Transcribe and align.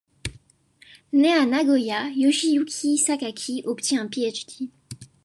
Né 1.13 1.31
à 1.31 1.45
Nagoya, 1.45 2.09
Yoshiyuki 2.15 2.97
Sakaki 2.97 3.61
obtient 3.67 4.01
un 4.01 4.07
Ph.D. 4.07 4.71